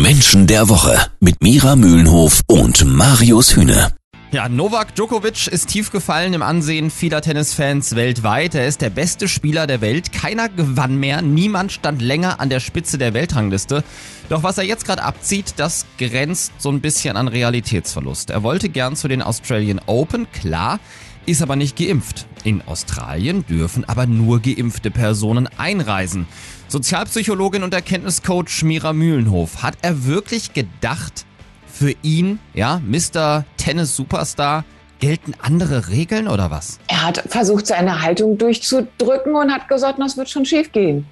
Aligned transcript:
Menschen 0.00 0.46
der 0.46 0.70
Woche 0.70 0.98
mit 1.20 1.42
Mira 1.42 1.76
Mühlenhof 1.76 2.40
und 2.46 2.84
Marius 2.86 3.54
Hühne. 3.54 3.92
Ja, 4.30 4.48
Novak 4.48 4.94
Djokovic 4.94 5.48
ist 5.48 5.68
tief 5.68 5.92
gefallen 5.92 6.32
im 6.32 6.40
Ansehen 6.40 6.90
vieler 6.90 7.20
Tennisfans 7.20 7.94
weltweit. 7.94 8.54
Er 8.54 8.66
ist 8.66 8.80
der 8.80 8.88
beste 8.88 9.28
Spieler 9.28 9.66
der 9.66 9.82
Welt. 9.82 10.10
Keiner 10.10 10.48
gewann 10.48 10.96
mehr. 10.96 11.20
Niemand 11.20 11.72
stand 11.72 12.00
länger 12.00 12.40
an 12.40 12.48
der 12.48 12.60
Spitze 12.60 12.96
der 12.96 13.12
Weltrangliste. 13.12 13.84
Doch 14.30 14.42
was 14.42 14.56
er 14.56 14.64
jetzt 14.64 14.86
gerade 14.86 15.02
abzieht, 15.02 15.54
das 15.58 15.84
grenzt 15.98 16.52
so 16.56 16.70
ein 16.70 16.80
bisschen 16.80 17.18
an 17.18 17.28
Realitätsverlust. 17.28 18.30
Er 18.30 18.42
wollte 18.42 18.70
gern 18.70 18.96
zu 18.96 19.08
den 19.08 19.20
Australian 19.20 19.82
Open, 19.84 20.26
klar, 20.32 20.80
ist 21.26 21.42
aber 21.42 21.56
nicht 21.56 21.76
geimpft. 21.76 22.26
In 22.44 22.62
Australien 22.62 23.44
dürfen 23.46 23.84
aber 23.84 24.06
nur 24.06 24.40
geimpfte 24.40 24.90
Personen 24.90 25.48
einreisen. 25.58 26.26
Sozialpsychologin 26.68 27.62
und 27.62 27.74
Erkenntniscoach 27.74 28.62
Mira 28.62 28.92
Mühlenhof, 28.92 29.62
hat 29.62 29.74
er 29.82 30.06
wirklich 30.06 30.54
gedacht, 30.54 31.24
für 31.66 31.94
ihn, 32.02 32.38
ja, 32.54 32.80
Mr. 32.86 33.44
Tennis 33.56 33.96
Superstar, 33.96 34.64
gelten 34.98 35.34
andere 35.40 35.88
Regeln 35.88 36.28
oder 36.28 36.50
was? 36.50 36.78
Er 36.86 37.02
hat 37.02 37.24
versucht, 37.28 37.66
seine 37.66 38.02
Haltung 38.02 38.38
durchzudrücken 38.38 39.34
und 39.34 39.52
hat 39.52 39.68
gesagt, 39.68 39.98
das 39.98 40.16
wird 40.16 40.30
schon 40.30 40.44
schief 40.44 40.70
gehen. 40.70 41.06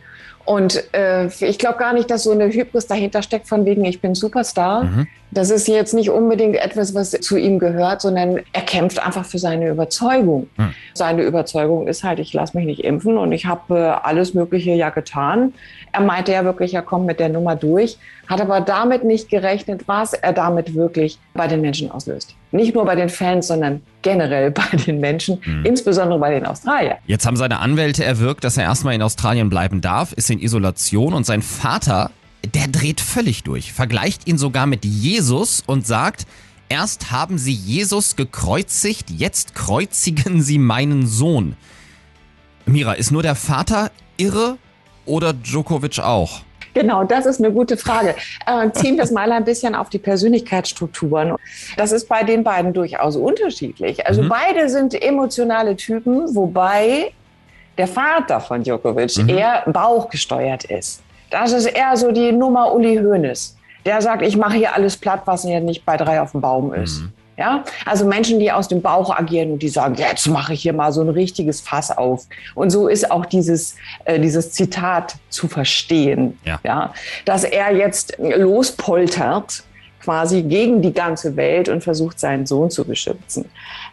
Und 0.51 0.83
äh, 0.93 1.29
ich 1.29 1.61
glaube 1.61 1.79
gar 1.79 1.93
nicht, 1.93 2.11
dass 2.11 2.25
so 2.25 2.33
eine 2.33 2.49
Hybris 2.49 2.89
dahinter 2.89 3.23
steckt, 3.23 3.47
von 3.47 3.65
wegen, 3.67 3.85
ich 3.85 4.01
bin 4.01 4.17
Superstar. 4.17 4.83
Mhm. 4.83 5.07
Das 5.31 5.51
ist 5.51 5.69
jetzt 5.69 5.95
nicht 5.95 6.11
unbedingt 6.11 6.57
etwas, 6.57 6.93
was 6.93 7.13
zu 7.13 7.37
ihm 7.37 7.61
gehört, 7.61 8.01
sondern 8.01 8.41
er 8.53 8.63
kämpft 8.63 8.99
einfach 8.99 9.25
für 9.25 9.39
seine 9.39 9.69
Überzeugung. 9.69 10.49
Mhm. 10.57 10.75
Seine 10.93 11.23
Überzeugung 11.23 11.87
ist 11.87 12.03
halt, 12.03 12.19
ich 12.19 12.33
lasse 12.33 12.57
mich 12.57 12.67
nicht 12.67 12.83
impfen 12.83 13.17
und 13.17 13.31
ich 13.31 13.47
habe 13.47 13.79
äh, 13.79 14.07
alles 14.07 14.35
Mögliche 14.35 14.73
ja 14.73 14.91
getan. 14.91 15.55
Er 15.93 16.01
meinte 16.01 16.33
ja 16.33 16.45
wirklich, 16.45 16.75
er 16.75 16.83
kommt 16.83 17.07
mit 17.07 17.21
der 17.21 17.29
Nummer 17.29 17.55
durch, 17.55 17.97
hat 18.27 18.41
aber 18.41 18.61
damit 18.61 19.05
nicht 19.05 19.29
gerechnet, 19.29 19.87
was 19.87 20.15
er 20.15 20.33
damit 20.33 20.75
wirklich 20.75 21.19
bei 21.35 21.47
den 21.47 21.61
Menschen 21.61 21.93
auslöst. 21.93 22.35
Nicht 22.51 22.75
nur 22.75 22.85
bei 22.85 22.97
den 22.97 23.09
Fans, 23.09 23.47
sondern 23.47 23.83
generell 24.03 24.51
bei 24.51 24.77
den 24.77 24.99
Menschen, 24.99 25.41
mhm. 25.45 25.65
insbesondere 25.65 26.19
bei 26.19 26.31
den 26.31 26.47
Australiern. 26.47 26.99
Jetzt 27.07 27.25
haben 27.25 27.37
seine 27.37 27.61
Anwälte 27.61 28.05
erwirkt, 28.05 28.43
dass 28.43 28.57
er 28.57 28.65
erstmal 28.65 28.95
in 28.95 29.03
Australien 29.03 29.49
bleiben 29.49 29.81
darf, 29.81 30.13
ist 30.13 30.31
in 30.31 30.40
Isolation 30.43 31.15
und 31.15 31.25
sein 31.25 31.43
Vater, 31.43 32.11
der 32.55 32.69
dreht 32.69 33.01
völlig 33.01 33.43
durch, 33.45 33.73
vergleicht 33.73 34.27
ihn 34.27 34.39
sogar 34.39 34.67
mit 34.67 34.85
Jesus 34.85 35.63
und 35.67 35.87
sagt, 35.87 36.27
erst 36.69 37.11
haben 37.11 37.39
sie 37.39 37.53
Jesus 37.53 38.17
gekreuzigt, 38.17 39.11
jetzt 39.11 39.55
kreuzigen 39.55 40.43
sie 40.43 40.59
meinen 40.59 41.07
Sohn. 41.07 41.57
Mira, 42.67 42.95
ist 42.95 43.11
nur 43.11 43.23
der 43.23 43.35
Vater 43.35 43.91
irre 44.17 44.59
oder 45.07 45.33
Djokovic 45.33 45.99
auch? 45.99 46.43
Genau, 46.75 47.05
das 47.05 47.27
ist 47.27 47.41
eine 47.41 47.53
gute 47.53 47.77
Frage. 47.77 48.15
Äh, 48.47 48.71
ziehen 48.73 48.97
wir 48.97 49.05
es 49.05 49.11
mal 49.11 49.33
ein 49.33 49.45
bisschen 49.45 49.75
auf 49.75 49.89
die 49.91 49.99
Persönlichkeitsstrukturen. 49.99 51.35
Das 51.77 51.91
ist 51.93 52.09
bei 52.09 52.23
den 52.23 52.45
beiden 52.45 52.73
durchaus 52.73 53.17
unterschiedlich. 53.17 54.07
Also 54.07 54.23
mhm. 54.23 54.29
beide 54.29 54.69
sind 54.69 54.95
emotionale 54.95 55.77
Typen, 55.77 56.35
wobei 56.35 57.13
der 57.81 57.89
Vater 57.89 58.41
von 58.41 58.63
Djokovic 58.63 59.17
mhm. 59.17 59.31
eher 59.31 59.63
bauchgesteuert 59.67 60.65
ist. 60.65 61.03
Das 61.31 61.53
ist 61.53 61.65
eher 61.65 61.97
so 61.97 62.13
die 62.13 62.31
Nummer 62.31 62.75
Uli 62.75 62.97
Hoeneß. 62.97 63.57
Der 63.87 64.03
sagt, 64.03 64.21
ich 64.21 64.37
mache 64.37 64.59
hier 64.59 64.75
alles 64.75 64.99
platt, 64.99 65.23
was 65.25 65.45
hier 65.45 65.61
nicht 65.61 65.87
bei 65.87 65.97
drei 65.97 66.21
auf 66.21 66.33
dem 66.33 66.43
Baum 66.43 66.75
ist. 66.75 67.01
Mhm. 67.01 67.13
Ja, 67.39 67.65
also 67.87 68.05
Menschen, 68.05 68.39
die 68.39 68.53
aus 68.53 68.69
dem 68.69 68.83
Bauch 68.83 69.17
agieren 69.17 69.53
und 69.53 69.63
die 69.63 69.71
sagen, 69.71 69.95
jetzt 69.95 70.27
mache 70.27 70.53
ich 70.53 70.61
hier 70.61 70.75
mal 70.75 70.93
so 70.93 71.01
ein 71.01 71.09
richtiges 71.09 71.63
Fass 71.63 71.97
auf. 71.97 72.27
Und 72.55 72.69
so 72.69 72.87
ist 72.87 73.11
auch 73.11 73.25
dieses, 73.25 73.77
äh, 74.05 74.21
dieses 74.21 74.53
Zitat 74.53 75.15
zu 75.31 75.49
verstehen. 75.49 76.39
Ja. 76.45 76.61
ja, 76.63 76.93
dass 77.25 77.45
er 77.45 77.75
jetzt 77.75 78.19
lospoltert 78.19 79.63
quasi 80.03 80.43
gegen 80.43 80.83
die 80.83 80.93
ganze 80.93 81.37
Welt 81.37 81.69
und 81.69 81.83
versucht, 81.83 82.19
seinen 82.19 82.47
Sohn 82.47 82.71
zu 82.71 82.85
beschützen. 82.85 83.45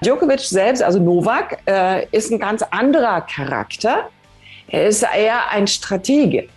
Djokovic 0.02 0.40
selbst, 0.40 0.82
also 0.82 1.00
Novak, 1.00 1.60
äh, 1.66 2.06
ist 2.12 2.32
ein 2.32 2.40
ganz 2.40 2.64
anderer 2.72 3.22
Charakter. 3.22 4.10
Er 4.68 4.88
ist 4.88 5.04
eher 5.04 5.50
ein 5.52 5.68
Stratege. 5.68 6.48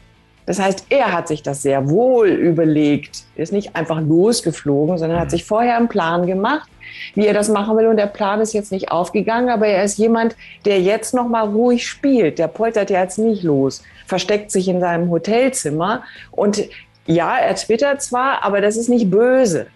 Das 0.47 0.59
heißt, 0.59 0.87
er 0.89 1.13
hat 1.13 1.29
sich 1.29 1.45
das 1.45 1.63
sehr 1.63 1.89
wohl 1.89 2.29
überlegt. 2.29 3.23
Er 3.37 3.45
ist 3.45 3.53
nicht 3.53 3.77
einfach 3.77 4.01
losgeflogen, 4.01 4.99
sondern 4.99 5.21
hat 5.21 5.27
mhm. 5.27 5.31
sich 5.31 5.45
vorher 5.45 5.77
einen 5.77 5.89
Plan 5.89 6.27
gemacht, 6.27 6.69
wie 7.15 7.27
er 7.27 7.35
das 7.35 7.49
machen 7.49 7.77
will. 7.77 7.87
Und 7.87 7.99
der 7.99 8.07
Plan 8.07 8.41
ist 8.41 8.53
jetzt 8.53 8.73
nicht 8.73 8.91
aufgegangen, 8.91 9.49
aber 9.49 9.69
er 9.69 9.85
ist 9.85 9.99
jemand, 9.99 10.35
der 10.65 10.81
jetzt 10.81 11.15
noch 11.15 11.29
mal 11.29 11.47
ruhig 11.47 11.87
spielt. 11.87 12.41
Der 12.41 12.49
poltert 12.49 12.91
ja 12.91 13.01
jetzt 13.01 13.19
nicht 13.19 13.45
los, 13.45 13.85
versteckt 14.07 14.51
sich 14.51 14.67
in 14.67 14.81
seinem 14.81 15.09
Hotelzimmer. 15.11 16.03
Und 16.33 16.65
ja, 17.11 17.37
er 17.39 17.55
twittert 17.57 18.03
zwar, 18.03 18.45
aber 18.45 18.61
das 18.61 18.77
ist 18.77 18.89
nicht 18.89 19.11
böse. 19.11 19.67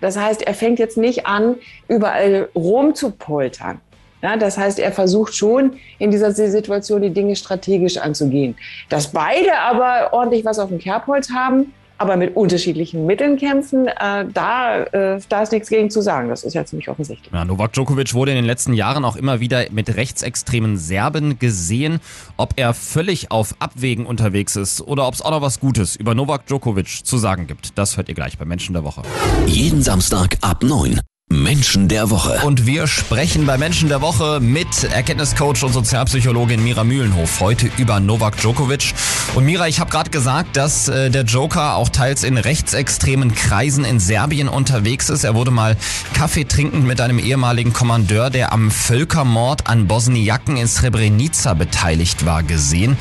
Das 0.00 0.18
heißt, 0.18 0.42
er 0.42 0.54
fängt 0.54 0.78
jetzt 0.78 0.98
nicht 0.98 1.26
an, 1.26 1.56
überall 1.88 2.48
rumzupoltern. 2.54 3.80
Ja, 4.22 4.36
das 4.36 4.56
heißt, 4.56 4.78
er 4.78 4.90
versucht 4.90 5.34
schon 5.34 5.78
in 5.98 6.10
dieser 6.10 6.32
Situation 6.32 7.02
die 7.02 7.10
Dinge 7.10 7.36
strategisch 7.36 7.98
anzugehen. 7.98 8.56
Dass 8.88 9.12
beide 9.12 9.56
aber 9.58 10.12
ordentlich 10.12 10.44
was 10.44 10.58
auf 10.58 10.70
dem 10.70 10.78
Kerbholz 10.78 11.30
haben, 11.30 11.74
aber 12.04 12.18
mit 12.18 12.36
unterschiedlichen 12.36 13.06
Mitteln 13.06 13.38
kämpfen, 13.38 13.86
äh, 13.88 14.26
da, 14.32 14.82
äh, 14.82 15.20
da 15.28 15.42
ist 15.42 15.52
nichts 15.52 15.70
gegen 15.70 15.90
zu 15.90 16.02
sagen. 16.02 16.28
Das 16.28 16.44
ist 16.44 16.52
ja 16.52 16.64
ziemlich 16.64 16.90
offensichtlich. 16.90 17.32
Ja, 17.32 17.46
Novak 17.46 17.72
Djokovic 17.72 18.12
wurde 18.12 18.32
in 18.32 18.36
den 18.36 18.44
letzten 18.44 18.74
Jahren 18.74 19.06
auch 19.06 19.16
immer 19.16 19.40
wieder 19.40 19.64
mit 19.70 19.96
rechtsextremen 19.96 20.76
Serben 20.76 21.38
gesehen. 21.38 22.00
Ob 22.36 22.52
er 22.56 22.74
völlig 22.74 23.30
auf 23.30 23.54
Abwägen 23.58 24.04
unterwegs 24.04 24.54
ist 24.56 24.82
oder 24.82 25.08
ob 25.08 25.14
es 25.14 25.22
auch 25.22 25.30
noch 25.30 25.40
was 25.40 25.60
Gutes 25.60 25.96
über 25.96 26.14
Novak 26.14 26.46
Djokovic 26.46 27.06
zu 27.06 27.16
sagen 27.16 27.46
gibt, 27.46 27.78
das 27.78 27.96
hört 27.96 28.10
ihr 28.10 28.14
gleich 28.14 28.36
bei 28.36 28.44
Menschen 28.44 28.74
der 28.74 28.84
Woche. 28.84 29.02
Jeden 29.46 29.82
Samstag 29.82 30.36
ab 30.42 30.62
9. 30.62 31.00
Menschen 31.34 31.88
der 31.88 32.10
Woche. 32.10 32.40
Und 32.44 32.64
wir 32.64 32.86
sprechen 32.86 33.44
bei 33.44 33.58
Menschen 33.58 33.88
der 33.88 34.00
Woche 34.00 34.38
mit 34.40 34.84
Erkenntniscoach 34.84 35.62
und 35.64 35.72
Sozialpsychologin 35.72 36.62
Mira 36.62 36.84
Mühlenhof 36.84 37.40
heute 37.40 37.70
über 37.76 37.98
Novak 37.98 38.36
Djokovic. 38.38 38.94
Und 39.34 39.44
Mira, 39.44 39.66
ich 39.66 39.80
habe 39.80 39.90
gerade 39.90 40.10
gesagt, 40.10 40.56
dass 40.56 40.88
äh, 40.88 41.10
der 41.10 41.24
Joker 41.24 41.74
auch 41.74 41.88
teils 41.88 42.22
in 42.22 42.38
rechtsextremen 42.38 43.34
Kreisen 43.34 43.84
in 43.84 43.98
Serbien 43.98 44.48
unterwegs 44.48 45.10
ist. 45.10 45.24
Er 45.24 45.34
wurde 45.34 45.50
mal 45.50 45.76
Kaffee 46.14 46.44
trinkend 46.44 46.84
mit 46.84 47.00
einem 47.00 47.18
ehemaligen 47.18 47.72
Kommandeur, 47.72 48.30
der 48.30 48.52
am 48.52 48.70
Völkermord 48.70 49.66
an 49.66 49.88
Bosniaken 49.88 50.56
in 50.56 50.68
Srebrenica 50.68 51.54
beteiligt 51.54 52.24
war, 52.24 52.42
gesehen. 52.42 52.96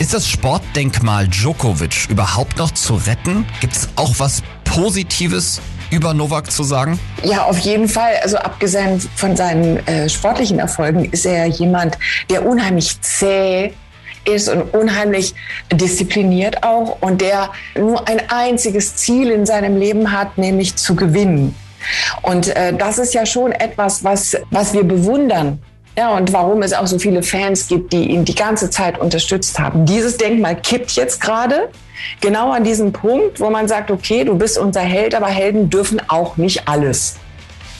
Ist 0.00 0.14
das 0.14 0.28
Sportdenkmal 0.28 1.28
Djokovic 1.28 2.08
überhaupt 2.08 2.58
noch 2.58 2.72
zu 2.72 2.94
retten? 2.94 3.46
Gibt 3.60 3.76
es 3.76 3.88
auch 3.96 4.14
was 4.18 4.42
Positives 4.64 5.60
über 5.90 6.14
Novak 6.14 6.50
zu 6.50 6.62
sagen? 6.62 6.98
Ja, 7.22 7.44
auf 7.44 7.58
jeden 7.58 7.88
Fall. 7.88 8.12
Also 8.22 8.36
abgesehen 8.38 9.00
von 9.16 9.36
seinen 9.36 9.86
äh, 9.86 10.08
sportlichen 10.08 10.58
Erfolgen 10.58 11.04
ist 11.06 11.26
er 11.26 11.46
jemand, 11.46 11.98
der 12.30 12.46
unheimlich 12.46 13.00
zäh 13.00 13.72
ist 14.24 14.48
und 14.48 14.74
unheimlich 14.74 15.34
diszipliniert 15.72 16.62
auch 16.62 16.98
und 17.00 17.20
der 17.20 17.50
nur 17.76 18.06
ein 18.08 18.20
einziges 18.28 18.96
Ziel 18.96 19.30
in 19.30 19.46
seinem 19.46 19.76
Leben 19.76 20.12
hat, 20.12 20.36
nämlich 20.36 20.76
zu 20.76 20.94
gewinnen. 20.94 21.54
Und 22.22 22.48
äh, 22.48 22.74
das 22.74 22.98
ist 22.98 23.14
ja 23.14 23.24
schon 23.24 23.52
etwas, 23.52 24.04
was, 24.04 24.36
was 24.50 24.74
wir 24.74 24.84
bewundern. 24.84 25.62
Ja, 25.98 26.16
und 26.16 26.32
warum 26.32 26.62
es 26.62 26.72
auch 26.74 26.86
so 26.86 26.96
viele 27.00 27.24
Fans 27.24 27.66
gibt, 27.66 27.92
die 27.92 28.10
ihn 28.10 28.24
die 28.24 28.36
ganze 28.36 28.70
Zeit 28.70 29.00
unterstützt 29.00 29.58
haben. 29.58 29.84
Dieses 29.84 30.16
Denkmal 30.16 30.54
kippt 30.54 30.92
jetzt 30.92 31.20
gerade 31.20 31.70
genau 32.20 32.52
an 32.52 32.62
diesem 32.62 32.92
Punkt, 32.92 33.40
wo 33.40 33.50
man 33.50 33.66
sagt, 33.66 33.90
okay, 33.90 34.22
du 34.22 34.38
bist 34.38 34.58
unser 34.58 34.82
Held, 34.82 35.16
aber 35.16 35.26
Helden 35.26 35.70
dürfen 35.70 36.00
auch 36.06 36.36
nicht 36.36 36.68
alles. 36.68 37.16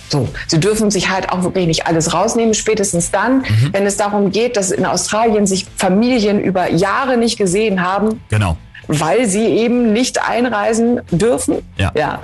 So, 0.09 0.28
sie 0.49 0.59
dürfen 0.59 0.91
sich 0.91 1.11
halt 1.11 1.31
auch 1.31 1.45
wirklich 1.45 1.69
nicht 1.69 1.87
alles 1.87 2.12
rausnehmen, 2.12 2.55
spätestens 2.55 3.12
dann, 3.12 3.43
mhm. 3.43 3.69
wenn 3.71 3.87
es 3.87 3.97
darum 3.97 4.33
geht, 4.33 4.57
dass 4.57 4.73
in 4.73 4.84
Australien 4.84 5.47
sich 5.47 5.67
Familien 5.77 6.41
über 6.41 6.73
Jahre 6.73 7.19
nicht 7.19 7.39
gesehen 7.39 7.84
haben. 7.84 8.21
Genau 8.31 8.57
weil 8.87 9.27
sie 9.27 9.44
eben 9.44 9.93
nicht 9.93 10.22
einreisen 10.22 11.00
dürfen. 11.11 11.62
Ja. 11.77 11.93
ja. 11.94 12.22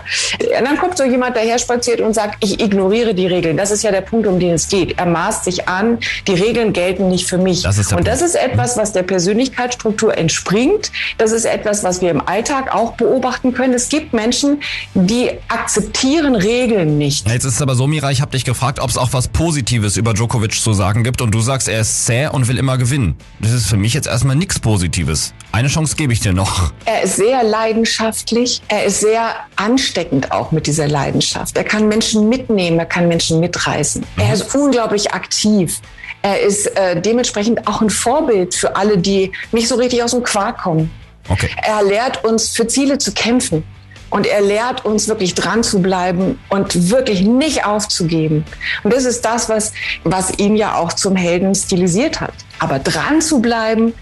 Und 0.58 0.66
dann 0.66 0.78
kommt 0.78 0.96
so 0.96 1.04
jemand 1.04 1.36
daher 1.36 1.58
spaziert 1.58 2.00
und 2.00 2.14
sagt, 2.14 2.42
ich 2.44 2.60
ignoriere 2.60 3.14
die 3.14 3.26
Regeln. 3.26 3.56
Das 3.56 3.70
ist 3.70 3.82
ja 3.82 3.90
der 3.90 4.00
Punkt, 4.00 4.26
um 4.26 4.38
den 4.38 4.54
es 4.54 4.68
geht. 4.68 4.98
Er 4.98 5.06
maßt 5.06 5.44
sich 5.44 5.68
an, 5.68 5.98
die 6.26 6.34
Regeln 6.34 6.72
gelten 6.72 7.08
nicht 7.08 7.26
für 7.26 7.38
mich. 7.38 7.62
Das 7.62 7.92
und 7.92 8.06
das 8.06 8.22
ist 8.22 8.34
etwas, 8.34 8.76
was 8.76 8.92
der 8.92 9.02
Persönlichkeitsstruktur 9.02 10.16
entspringt. 10.16 10.90
Das 11.18 11.32
ist 11.32 11.44
etwas, 11.44 11.84
was 11.84 12.00
wir 12.00 12.10
im 12.10 12.26
Alltag 12.26 12.74
auch 12.74 12.92
beobachten 12.92 13.52
können. 13.52 13.74
Es 13.74 13.88
gibt 13.88 14.12
Menschen, 14.12 14.62
die 14.94 15.30
akzeptieren 15.48 16.34
Regeln 16.34 16.98
nicht. 16.98 17.28
Jetzt 17.28 17.44
ist 17.44 17.54
es 17.54 17.62
aber 17.62 17.74
so, 17.74 17.86
Mira, 17.86 18.10
ich 18.10 18.20
habe 18.20 18.32
dich 18.32 18.44
gefragt, 18.44 18.80
ob 18.80 18.90
es 18.90 18.96
auch 18.96 19.12
was 19.12 19.28
Positives 19.28 19.96
über 19.96 20.14
Djokovic 20.14 20.54
zu 20.54 20.72
sagen 20.72 21.04
gibt. 21.04 21.20
Und 21.20 21.34
du 21.34 21.40
sagst, 21.40 21.68
er 21.68 21.80
ist 21.80 22.06
zäh 22.06 22.28
und 22.28 22.48
will 22.48 22.58
immer 22.58 22.78
gewinnen. 22.78 23.16
Das 23.40 23.52
ist 23.52 23.66
für 23.66 23.76
mich 23.76 23.94
jetzt 23.94 24.06
erstmal 24.06 24.36
nichts 24.36 24.58
Positives. 24.58 25.34
Eine 25.52 25.68
Chance 25.68 25.96
gebe 25.96 26.12
ich 26.12 26.20
dir 26.20 26.32
noch. 26.32 26.43
Er 26.84 27.02
ist 27.02 27.16
sehr 27.16 27.42
leidenschaftlich. 27.42 28.62
Er 28.68 28.84
ist 28.84 29.00
sehr 29.00 29.34
ansteckend 29.56 30.32
auch 30.32 30.52
mit 30.52 30.66
dieser 30.66 30.88
Leidenschaft. 30.88 31.56
Er 31.56 31.64
kann 31.64 31.88
Menschen 31.88 32.28
mitnehmen, 32.28 32.78
er 32.78 32.86
kann 32.86 33.08
Menschen 33.08 33.40
mitreißen. 33.40 34.02
Mhm. 34.02 34.22
Er 34.22 34.34
ist 34.34 34.54
unglaublich 34.54 35.12
aktiv. 35.12 35.80
Er 36.22 36.40
ist 36.40 36.66
äh, 36.76 37.00
dementsprechend 37.00 37.66
auch 37.66 37.80
ein 37.82 37.90
Vorbild 37.90 38.54
für 38.54 38.76
alle, 38.76 38.98
die 38.98 39.32
nicht 39.52 39.68
so 39.68 39.74
richtig 39.74 40.02
aus 40.02 40.12
dem 40.12 40.22
Quark 40.22 40.58
kommen. 40.58 40.90
Okay. 41.28 41.50
Er 41.62 41.82
lehrt 41.82 42.24
uns, 42.24 42.50
für 42.50 42.66
Ziele 42.66 42.98
zu 42.98 43.12
kämpfen. 43.12 43.64
Und 44.10 44.26
er 44.26 44.42
lehrt 44.42 44.84
uns 44.84 45.08
wirklich 45.08 45.34
dran 45.34 45.64
zu 45.64 45.82
bleiben 45.82 46.38
und 46.48 46.90
wirklich 46.90 47.22
nicht 47.22 47.66
aufzugeben. 47.66 48.44
Und 48.84 48.92
das 48.92 49.06
ist 49.06 49.24
das, 49.24 49.48
was, 49.48 49.72
was 50.04 50.38
ihn 50.38 50.54
ja 50.54 50.76
auch 50.76 50.92
zum 50.92 51.16
Helden 51.16 51.52
stilisiert 51.54 52.20
hat. 52.20 52.34
Aber 52.60 52.78
dran 52.78 53.20
zu 53.20 53.42
bleiben 53.42 53.92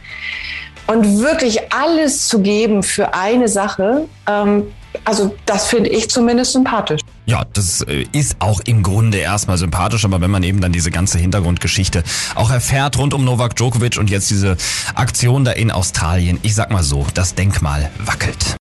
und 0.93 1.21
wirklich 1.21 1.73
alles 1.73 2.29
zu 2.29 2.41
geben 2.41 2.83
für 2.83 3.15
eine 3.15 3.49
Sache, 3.49 4.09
ähm, 4.29 4.65
also 5.05 5.35
das 5.47 5.67
finde 5.69 5.89
ich 5.89 6.11
zumindest 6.11 6.53
sympathisch. 6.53 7.01
Ja, 7.25 7.45
das 7.53 7.83
äh, 7.83 8.05
ist 8.13 8.37
auch 8.41 8.61
im 8.67 8.83
Grunde 8.83 9.19
erstmal 9.19 9.57
sympathisch, 9.57 10.05
aber 10.05 10.21
wenn 10.21 10.31
man 10.31 10.43
eben 10.43 10.61
dann 10.61 10.73
diese 10.73 10.91
ganze 10.91 11.19
Hintergrundgeschichte 11.19 12.03
auch 12.35 12.51
erfährt 12.51 12.99
rund 12.99 13.15
um 13.15 13.25
Novak 13.25 13.57
Djokovic 13.57 13.97
und 13.99 14.11
jetzt 14.11 14.31
diese 14.31 14.57
Aktion 14.95 15.45
da 15.45 15.53
in 15.53 15.71
Australien, 15.71 16.39
ich 16.43 16.55
sag 16.55 16.71
mal 16.71 16.83
so, 16.83 17.07
das 17.15 17.35
Denkmal 17.35 17.91
wackelt. 18.05 18.57